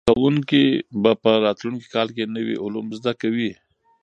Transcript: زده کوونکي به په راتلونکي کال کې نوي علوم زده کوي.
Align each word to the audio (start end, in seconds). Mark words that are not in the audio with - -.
زده 0.05 0.11
کوونکي 0.19 0.63
به 1.01 1.11
په 1.23 1.31
راتلونکي 1.45 1.87
کال 1.95 2.07
کې 2.15 2.31
نوي 2.37 2.55
علوم 2.63 2.87
زده 2.99 3.13
کوي. 3.21 3.51